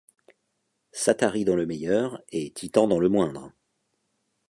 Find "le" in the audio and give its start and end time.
1.55-1.67, 2.99-3.07